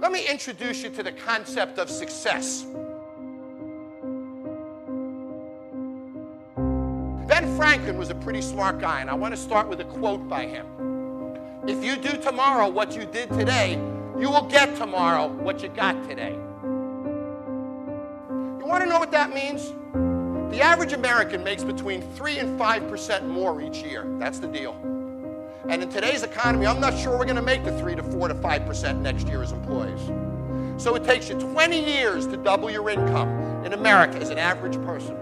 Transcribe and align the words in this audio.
let 0.00 0.12
me 0.12 0.28
introduce 0.28 0.82
you 0.82 0.90
to 0.90 1.02
the 1.02 1.12
concept 1.12 1.78
of 1.78 1.88
success. 1.88 2.66
Ben 7.26 7.56
Franklin 7.56 7.96
was 7.96 8.10
a 8.10 8.14
pretty 8.14 8.42
smart 8.42 8.80
guy, 8.80 9.00
and 9.00 9.08
I 9.08 9.14
want 9.14 9.34
to 9.34 9.40
start 9.40 9.68
with 9.68 9.80
a 9.80 9.84
quote 9.84 10.28
by 10.28 10.46
him. 10.46 10.66
If 11.66 11.82
you 11.82 11.96
do 11.96 12.20
tomorrow 12.20 12.68
what 12.68 12.94
you 12.94 13.06
did 13.06 13.30
today, 13.30 13.80
you 14.18 14.30
will 14.30 14.46
get 14.46 14.76
tomorrow 14.76 15.28
what 15.28 15.62
you 15.62 15.70
got 15.70 16.06
today. 16.08 16.32
You 16.32 16.40
want 18.66 18.84
to 18.84 18.88
know 18.88 18.98
what 18.98 19.10
that 19.12 19.34
means? 19.34 19.72
The 20.54 20.62
average 20.62 20.92
American 20.92 21.42
makes 21.42 21.64
between 21.64 22.00
3 22.12 22.38
and 22.38 22.60
5% 22.60 23.26
more 23.26 23.60
each 23.60 23.78
year. 23.78 24.06
That's 24.18 24.38
the 24.38 24.46
deal. 24.46 24.93
And 25.68 25.82
in 25.82 25.88
today's 25.88 26.22
economy, 26.22 26.66
I'm 26.66 26.80
not 26.80 26.96
sure 26.98 27.16
we're 27.16 27.24
going 27.24 27.36
to 27.36 27.42
make 27.42 27.64
the 27.64 27.76
3 27.78 27.94
to 27.96 28.02
4 28.02 28.28
to 28.28 28.34
5% 28.34 29.00
next 29.00 29.28
year 29.28 29.42
as 29.42 29.52
employees. 29.52 30.00
So 30.76 30.94
it 30.94 31.04
takes 31.04 31.28
you 31.30 31.36
20 31.36 31.82
years 31.82 32.26
to 32.26 32.36
double 32.36 32.70
your 32.70 32.90
income 32.90 33.64
in 33.64 33.72
America 33.72 34.18
as 34.18 34.28
an 34.28 34.38
average 34.38 34.74
person. 34.84 35.16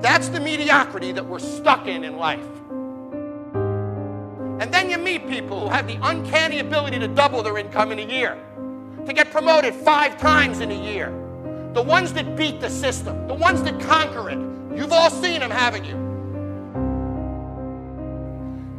That's 0.00 0.28
the 0.28 0.40
mediocrity 0.40 1.12
that 1.12 1.26
we're 1.26 1.38
stuck 1.40 1.86
in 1.86 2.04
in 2.04 2.16
life. 2.16 2.46
And 4.60 4.72
then 4.72 4.88
you 4.88 4.96
meet 4.96 5.28
people 5.28 5.60
who 5.60 5.68
have 5.68 5.86
the 5.86 5.98
uncanny 6.02 6.60
ability 6.60 6.98
to 7.00 7.08
double 7.08 7.42
their 7.42 7.58
income 7.58 7.92
in 7.92 7.98
a 7.98 8.06
year, 8.06 8.38
to 9.04 9.12
get 9.12 9.30
promoted 9.30 9.74
five 9.74 10.18
times 10.18 10.60
in 10.60 10.70
a 10.70 10.92
year. 10.92 11.10
The 11.74 11.82
ones 11.82 12.12
that 12.14 12.36
beat 12.36 12.60
the 12.60 12.70
system, 12.70 13.26
the 13.28 13.34
ones 13.34 13.62
that 13.64 13.78
conquer 13.80 14.30
it. 14.30 14.38
You've 14.74 14.92
all 14.92 15.10
seen 15.10 15.40
them, 15.40 15.50
haven't 15.50 15.84
you? 15.84 16.03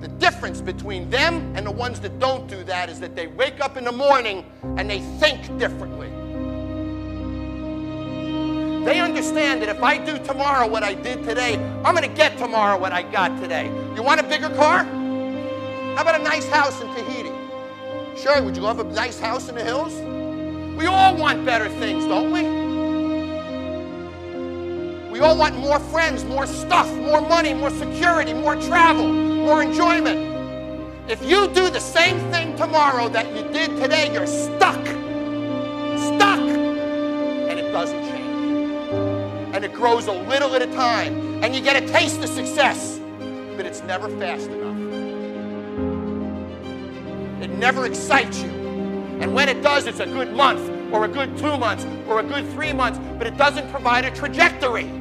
The 0.05 0.12
difference 0.20 0.62
between 0.62 1.09
them 1.09 1.52
and 1.55 1.66
the 1.66 1.72
ones 1.72 2.00
that 2.02 2.20
don't 2.20 2.48
do 2.48 2.64
that 2.66 2.91
is 2.91 3.00
that 3.00 3.16
they 3.16 3.26
wake 3.26 3.59
up 3.59 3.76
in 3.76 3.86
the 3.86 3.91
morning 3.91 4.45
and 4.78 4.88
they 4.88 5.00
think 5.00 5.42
differently. 5.58 6.09
They 8.86 9.00
understand 9.00 9.64
that 9.64 9.70
if 9.70 9.81
I 9.81 9.97
do 9.97 10.23
tomorrow 10.23 10.67
what 10.67 10.84
I 10.84 10.94
did 10.94 11.23
today, 11.23 11.56
I'm 11.84 11.95
going 11.95 12.08
to 12.08 12.16
get 12.16 12.38
tomorrow 12.38 12.78
what 12.78 12.92
I 12.92 13.02
got 13.02 13.42
today. 13.42 13.66
You 13.95 14.03
want 14.03 14.20
a 14.20 14.23
bigger 14.23 14.50
car? 14.50 14.84
How 14.84 16.03
about 16.03 16.22
a 16.22 16.23
nice 16.23 16.47
house 16.50 16.80
in 16.81 16.88
Tahiti? 16.94 17.31
Sure, 18.16 18.44
would 18.44 18.56
you 18.56 18.62
love 18.62 18.80
a 18.80 18.84
nice 18.84 19.19
house 19.19 19.50
in 19.50 19.56
the 19.56 19.64
hills? 19.64 19.95
We 20.78 20.86
all 20.86 21.16
want 21.16 21.44
better 21.47 21.67
things, 21.67 22.06
don't 22.06 22.31
we? 22.31 22.44
We 25.12 25.19
all 25.22 25.36
want 25.36 25.58
more 25.58 25.80
friends, 25.80 26.23
more 26.25 26.45
stuff, 26.45 26.94
more 26.94 27.22
money, 27.22 27.56
more 27.56 27.72
security, 27.72 28.36
more 28.36 28.56
travel, 28.56 29.34
more 29.45 29.61
enjoyment. 29.61 30.33
If 31.07 31.23
you 31.23 31.47
do 31.53 31.69
the 31.69 31.79
same 31.79 32.19
thing 32.31 32.57
tomorrow 32.57 33.07
that 33.09 33.27
you 33.35 33.43
did 33.53 33.69
today, 33.81 34.11
you're 34.11 34.27
stuck. 34.27 34.83
Stuck. 36.09 36.39
And 36.39 37.59
it 37.59 37.71
doesn't 37.71 38.03
change 38.09 38.16
and 39.55 39.63
it 39.63 39.71
grows 39.71 40.07
a 40.07 40.11
little 40.11 40.53
at 40.53 40.61
a 40.61 40.67
time, 40.73 41.41
and 41.41 41.55
you 41.55 41.61
get 41.61 41.81
a 41.81 41.88
taste 41.88 42.21
of 42.21 42.27
success, 42.27 42.99
but 43.55 43.66
it's 43.66 43.81
never 43.83 44.09
fast 44.19 44.49
enough. 44.49 44.75
It 47.41 47.51
never 47.51 47.85
excites 47.85 48.43
you. 48.43 48.49
And 48.49 49.33
when 49.33 49.47
it 49.47 49.61
does, 49.63 49.88
it's 49.88 50.01
a 50.01 50.07
good 50.07 50.33
month, 50.33 50.69
or 50.93 51.05
a 51.05 51.07
good 51.07 51.38
two 51.38 51.57
months, 51.57 51.85
or 52.05 52.19
a 52.19 52.23
good 52.23 52.45
three 52.51 52.73
months, 52.73 52.99
but 53.17 53.27
it 53.27 53.38
doesn't 53.38 53.71
provide 53.71 54.03
a 54.03 54.11
trajectory 54.11 54.91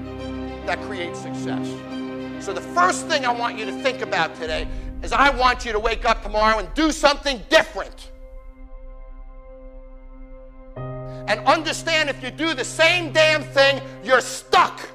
that 0.66 0.80
creates 0.82 1.18
success. 1.20 1.93
So, 2.44 2.52
the 2.52 2.60
first 2.60 3.06
thing 3.06 3.24
I 3.24 3.32
want 3.32 3.58
you 3.58 3.64
to 3.64 3.72
think 3.82 4.02
about 4.02 4.34
today 4.34 4.68
is 5.02 5.12
I 5.12 5.30
want 5.30 5.64
you 5.64 5.72
to 5.72 5.78
wake 5.78 6.04
up 6.04 6.22
tomorrow 6.22 6.58
and 6.58 6.68
do 6.74 6.92
something 6.92 7.40
different. 7.48 8.10
and 11.26 11.40
understand 11.46 12.10
if 12.10 12.22
you 12.22 12.30
do 12.30 12.54
the 12.54 12.64
same 12.64 13.12
damn 13.12 13.42
thing, 13.42 13.80
you're 14.02 14.20
stuck. 14.20 14.88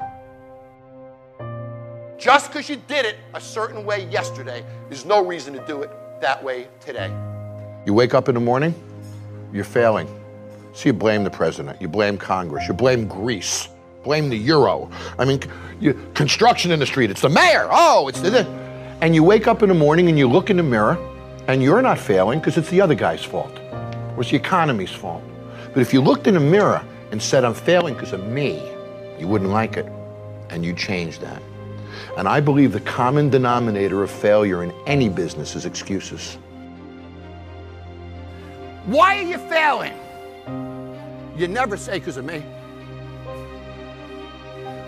Just 2.18 2.52
because 2.52 2.70
you 2.70 2.76
did 2.88 3.06
it 3.06 3.18
a 3.34 3.42
certain 3.42 3.86
way 3.86 4.08
yesterday, 4.10 4.64
there's 4.90 5.06
no 5.06 5.26
reason 5.26 5.54
to 5.54 5.66
do 5.66 5.82
it 5.82 5.90
that 6.22 6.44
way 6.44 6.68
today. 6.80 7.12
You 7.86 7.94
wake 7.94 8.14
up 8.14 8.30
in 8.30 8.36
the 8.36 8.42
morning, 8.42 8.76
you're 9.54 9.64
failing. 9.64 10.08
So 10.74 10.90
you 10.90 10.94
blame 10.94 11.24
the 11.24 11.32
president, 11.32 11.82
you 11.82 11.88
blame 11.88 12.18
Congress, 12.18 12.68
you 12.68 12.74
blame 12.74 13.08
Greece, 13.08 13.70
blame 14.04 14.30
the 14.30 14.38
euro. 14.38 14.90
I 15.18 15.26
mean, 15.26 15.42
you, 15.80 15.94
construction 16.14 16.72
in 16.72 16.80
the 16.80 16.86
street, 16.86 17.12
it's 17.12 17.22
the 17.22 17.30
mayor. 17.30 17.68
Oh, 17.72 18.08
it's 18.08 18.22
the. 18.22 18.46
And 19.02 19.16
you 19.16 19.24
wake 19.24 19.48
up 19.48 19.64
in 19.64 19.70
the 19.70 19.76
morning 19.76 20.10
and 20.10 20.18
you 20.18 20.28
look 20.28 20.50
in 20.50 20.58
the 20.58 20.64
mirror 20.64 20.98
and 21.48 21.64
you're 21.64 21.82
not 21.82 21.98
failing 21.98 22.40
because 22.40 22.58
it's 22.58 22.70
the 22.70 22.82
other 22.82 22.96
guy's 22.96 23.24
fault. 23.24 23.58
Or 24.16 24.22
it's 24.22 24.32
the 24.32 24.38
economy's 24.38 24.92
fault. 24.92 25.24
But 25.74 25.82
if 25.82 25.94
you 25.94 26.02
looked 26.02 26.28
in 26.28 26.34
the 26.34 26.40
mirror 26.40 26.84
and 27.12 27.22
said, 27.22 27.46
I'm 27.46 27.54
failing 27.54 27.94
because 27.94 28.14
of 28.14 28.26
me, 28.26 28.62
you 29.18 29.28
wouldn't 29.28 29.52
like 29.52 29.78
it. 29.78 29.86
And 30.50 30.66
you 30.66 30.74
change 30.74 31.20
that. 31.20 31.42
And 32.18 32.28
I 32.28 32.40
believe 32.40 32.72
the 32.72 32.80
common 32.82 33.30
denominator 33.30 34.04
of 34.04 34.12
failure 34.12 34.64
in 34.64 34.74
any 34.86 35.10
business 35.10 35.56
is 35.56 35.66
excuses. 35.66 36.38
Why 38.86 39.20
are 39.20 39.22
you 39.22 39.38
failing? 39.38 39.94
You 41.38 41.48
never 41.48 41.78
say 41.78 42.00
because 42.00 42.18
of 42.18 42.26
me. 42.26 42.44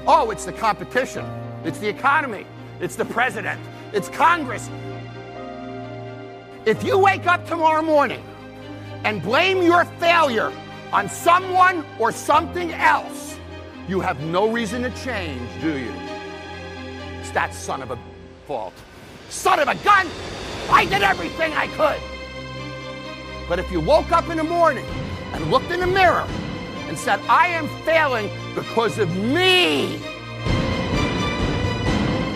Oh, 0.08 0.32
it's 0.32 0.46
the 0.46 0.54
competition. 0.54 1.26
It's 1.64 1.78
the 1.78 1.88
economy. 1.88 2.46
It's 2.80 2.96
the 2.96 3.06
president. 3.06 3.62
It's 3.94 4.10
Congress. 4.10 4.70
If 6.66 6.84
you 6.84 6.98
wake 6.98 7.28
up 7.28 7.46
tomorrow 7.48 7.82
morning 7.82 8.24
and 9.04 9.22
blame 9.22 9.62
your 9.62 9.86
failure 10.00 10.52
on 10.92 11.08
someone 11.08 11.86
or 12.00 12.12
something 12.12 12.74
else, 12.74 13.38
you 13.88 14.00
have 14.00 14.20
no 14.22 14.50
reason 14.52 14.82
to 14.84 14.90
change, 15.04 15.50
do 15.62 15.78
you? 15.78 15.94
It's 17.20 17.32
that 17.32 17.54
son 17.54 17.82
of 17.82 17.92
a 17.92 18.00
fault. 18.48 18.74
Son 19.30 19.60
of 19.60 19.68
a 19.68 19.76
gun! 19.76 20.08
I 20.70 20.86
did 20.86 21.04
everything 21.04 21.54
I 21.54 21.68
could. 21.68 22.00
But 23.48 23.60
if 23.60 23.72
you 23.72 23.80
woke 23.80 24.12
up 24.12 24.30
in 24.30 24.38
the 24.38 24.44
morning 24.44 24.86
and 25.34 25.52
looked 25.52 25.72
in 25.72 25.80
the 25.80 25.88
mirror 25.88 26.28
and 26.92 27.00
said, 27.00 27.22
I 27.30 27.48
am 27.48 27.70
failing 27.86 28.30
because 28.54 29.00
of 29.00 29.16
me, 29.16 29.96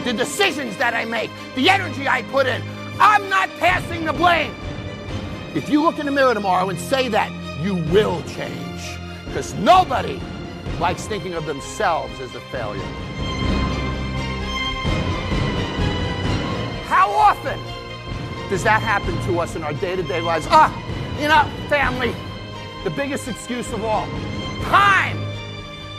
the 0.06 0.14
decisions 0.14 0.78
that 0.78 0.94
I 0.94 1.04
make, 1.04 1.30
the 1.56 1.70
energy 1.70 2.08
I 2.08 2.22
put 2.22 2.48
in, 2.48 2.64
I'm 2.98 3.28
not 3.28 3.50
passing 3.60 4.06
the 4.06 4.14
blame. 4.14 4.56
If 5.56 5.68
you 5.68 5.84
look 5.84 6.00
in 6.00 6.06
the 6.06 6.12
mirror 6.14 6.34
tomorrow 6.34 6.70
and 6.70 6.80
say 6.80 7.10
that, 7.10 7.30
you 7.62 7.76
will 7.92 8.24
change. 8.24 8.82
Because 9.26 9.54
nobody 9.56 10.22
likes 10.80 11.06
thinking 11.06 11.34
of 11.34 11.46
themselves 11.46 12.18
as 12.22 12.34
a 12.34 12.40
failure. 12.40 12.82
How 16.88 17.10
often 17.12 17.60
does 18.50 18.64
that 18.64 18.82
happen 18.82 19.22
to 19.26 19.42
us 19.42 19.58
in 19.58 19.64
our 19.64 19.74
day 19.74 19.98
to 19.98 20.04
day 20.04 20.22
lives? 20.22 20.48
Ah, 20.50 20.72
you 21.20 21.28
know, 21.28 21.44
family, 21.68 22.16
the 22.86 22.92
biggest 22.92 23.28
excuse 23.28 23.74
of 23.74 23.84
all. 23.84 24.08
Time! 24.64 25.18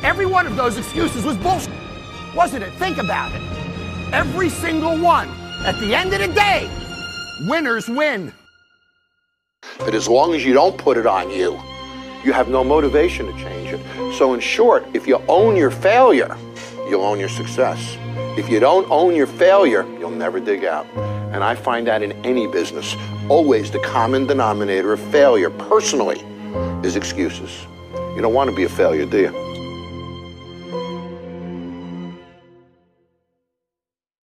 Every 0.03 0.27
one 0.27 0.47
of 0.47 0.57
those 0.57 0.79
excuses 0.79 1.25
was 1.25 1.37
bullshit, 1.37 1.73
wasn't 2.35 2.63
it? 2.63 2.73
Think 2.75 2.99
about 2.99 3.33
it. 3.35 3.43
Every 4.13 4.49
single 4.49 4.99
one. 4.99 5.29
At 5.65 5.79
the 5.81 5.95
end 5.95 6.13
of 6.13 6.21
the 6.21 6.29
day, 6.29 6.71
winners 7.49 7.89
win. 7.89 8.33
But 9.79 9.95
as 9.95 10.09
long 10.09 10.35
as 10.35 10.45
you 10.45 10.53
don't 10.53 10.77
put 10.79 10.97
it 10.97 11.07
on 11.07 11.31
you, 11.31 11.61
you 12.25 12.33
have 12.33 12.49
no 12.49 12.63
motivation 12.63 13.27
to 13.27 13.33
change 13.33 13.73
it. 13.73 14.15
So, 14.17 14.35
in 14.35 14.41
short, 14.41 14.85
if 14.95 15.07
you 15.07 15.17
own 15.29 15.57
your 15.57 15.71
failure, 15.71 16.37
you'll 16.89 17.05
own 17.05 17.19
your 17.19 17.29
success. 17.29 17.97
If 18.39 18.49
you 18.49 18.61
don't 18.61 18.89
own 18.91 19.15
your 19.15 19.27
failure, 19.27 19.85
you'll 19.99 20.11
never 20.11 20.41
dig 20.41 20.65
out. 20.65 20.87
And 21.33 21.43
I 21.43 21.55
find 21.55 21.87
that 21.87 22.03
in 22.03 22.13
any 22.25 22.47
business. 22.47 22.97
Always 23.29 23.71
the 23.71 23.81
common 23.81 24.27
denominator 24.27 24.93
of 24.93 25.01
failure, 25.11 25.51
personally, 25.51 26.21
is 26.83 26.97
excuses. 26.97 27.67
You 28.17 28.23
don't 28.23 28.33
want 28.33 28.49
to 28.49 28.57
be 28.57 28.65
a 28.65 28.69
failure, 28.71 29.05
do 29.05 29.19
you? 29.19 29.56